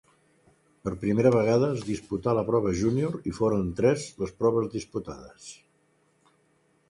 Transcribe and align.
Per 0.87 0.91
primera 1.01 1.31
vegada 1.35 1.67
es 1.73 1.83
disputà 1.89 2.33
la 2.37 2.45
prova 2.47 2.71
júnior 2.79 3.13
i 3.31 3.35
foren 3.39 3.69
tres 3.81 4.05
les 4.23 4.33
proves 4.41 4.71
disputades. 4.77 5.51